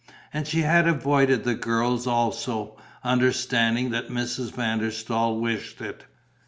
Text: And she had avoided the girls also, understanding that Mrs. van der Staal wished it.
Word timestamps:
And 0.33 0.47
she 0.47 0.61
had 0.61 0.87
avoided 0.87 1.43
the 1.43 1.53
girls 1.53 2.07
also, 2.07 2.75
understanding 3.03 3.91
that 3.91 4.09
Mrs. 4.09 4.51
van 4.51 4.79
der 4.79 4.89
Staal 4.89 5.37
wished 5.39 5.79
it. 5.79 6.05